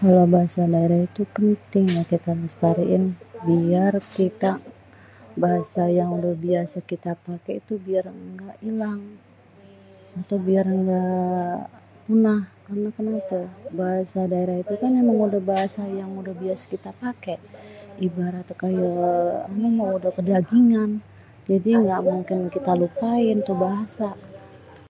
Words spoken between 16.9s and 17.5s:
paké.